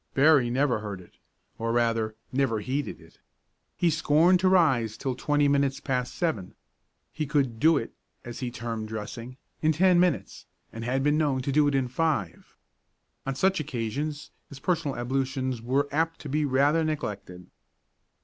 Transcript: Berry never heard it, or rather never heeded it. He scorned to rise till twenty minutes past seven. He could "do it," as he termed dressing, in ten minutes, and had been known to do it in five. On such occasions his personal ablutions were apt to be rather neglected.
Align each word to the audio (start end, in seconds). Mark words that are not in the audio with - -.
Berry 0.15 0.49
never 0.49 0.79
heard 0.79 0.99
it, 0.99 1.13
or 1.59 1.71
rather 1.71 2.15
never 2.31 2.59
heeded 2.59 2.99
it. 2.99 3.19
He 3.77 3.91
scorned 3.91 4.39
to 4.39 4.49
rise 4.49 4.97
till 4.97 5.13
twenty 5.13 5.47
minutes 5.47 5.79
past 5.79 6.15
seven. 6.15 6.55
He 7.13 7.27
could 7.27 7.59
"do 7.59 7.77
it," 7.77 7.93
as 8.25 8.39
he 8.39 8.49
termed 8.49 8.87
dressing, 8.87 9.37
in 9.61 9.73
ten 9.73 9.99
minutes, 9.99 10.47
and 10.73 10.83
had 10.83 11.03
been 11.03 11.19
known 11.19 11.43
to 11.43 11.51
do 11.51 11.67
it 11.67 11.75
in 11.75 11.87
five. 11.87 12.57
On 13.27 13.35
such 13.35 13.59
occasions 13.59 14.31
his 14.49 14.59
personal 14.59 14.97
ablutions 14.97 15.61
were 15.61 15.87
apt 15.91 16.19
to 16.21 16.29
be 16.29 16.45
rather 16.45 16.83
neglected. 16.83 17.51